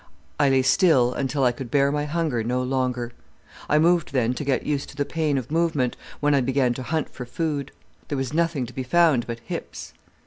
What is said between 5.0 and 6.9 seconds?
pain of movement, when I began to